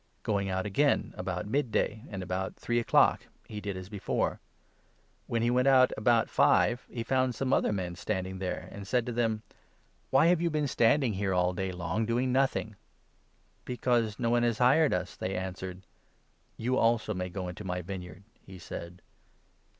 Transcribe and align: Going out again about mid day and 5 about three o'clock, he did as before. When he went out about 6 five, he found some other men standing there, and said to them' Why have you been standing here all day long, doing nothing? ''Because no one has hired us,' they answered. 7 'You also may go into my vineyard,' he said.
Going 0.23 0.49
out 0.49 0.65
again 0.65 1.13
about 1.15 1.45
mid 1.45 1.71
day 1.71 2.05
and 2.09 2.23
5 2.23 2.23
about 2.23 2.55
three 2.55 2.79
o'clock, 2.79 3.27
he 3.47 3.61
did 3.61 3.77
as 3.77 3.87
before. 3.87 4.39
When 5.27 5.43
he 5.43 5.51
went 5.51 5.67
out 5.67 5.91
about 5.95 6.25
6 6.25 6.35
five, 6.35 6.87
he 6.89 7.03
found 7.03 7.35
some 7.35 7.53
other 7.53 7.71
men 7.71 7.93
standing 7.95 8.39
there, 8.39 8.67
and 8.71 8.87
said 8.87 9.05
to 9.05 9.11
them' 9.11 9.43
Why 10.09 10.25
have 10.25 10.41
you 10.41 10.49
been 10.49 10.65
standing 10.67 11.13
here 11.13 11.35
all 11.35 11.53
day 11.53 11.71
long, 11.71 12.07
doing 12.07 12.31
nothing? 12.31 12.77
''Because 13.63 14.17
no 14.17 14.31
one 14.31 14.41
has 14.41 14.57
hired 14.57 14.91
us,' 14.91 15.15
they 15.15 15.35
answered. 15.35 15.83
7 16.55 16.55
'You 16.57 16.77
also 16.79 17.13
may 17.13 17.29
go 17.29 17.47
into 17.47 17.63
my 17.63 17.83
vineyard,' 17.83 18.23
he 18.43 18.57
said. 18.57 19.03